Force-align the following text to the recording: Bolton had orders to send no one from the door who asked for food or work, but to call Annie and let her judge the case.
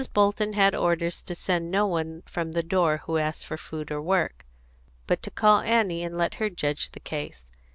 Bolton 0.15 0.53
had 0.53 0.73
orders 0.73 1.21
to 1.21 1.35
send 1.35 1.69
no 1.69 1.85
one 1.85 2.23
from 2.25 2.53
the 2.53 2.63
door 2.63 3.03
who 3.05 3.17
asked 3.19 3.45
for 3.45 3.55
food 3.55 3.91
or 3.91 4.01
work, 4.01 4.47
but 5.05 5.21
to 5.21 5.29
call 5.29 5.59
Annie 5.61 6.01
and 6.03 6.17
let 6.17 6.33
her 6.41 6.49
judge 6.49 6.89
the 6.89 6.99
case. 6.99 7.45